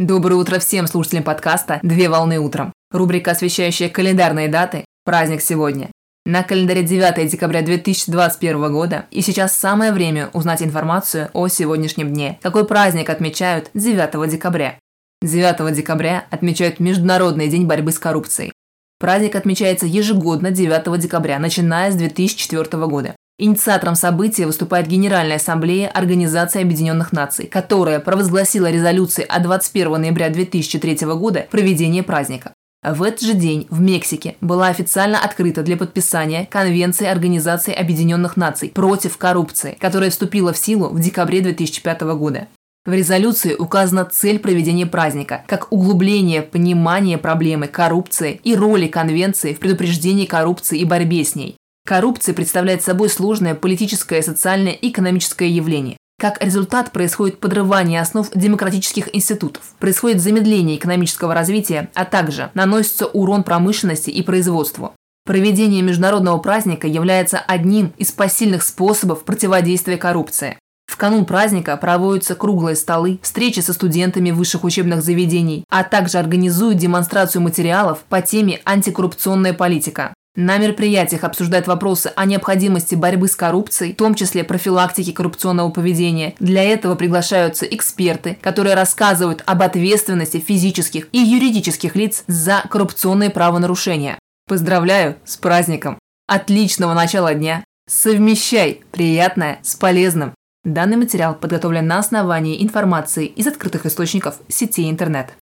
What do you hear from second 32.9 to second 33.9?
этот же день в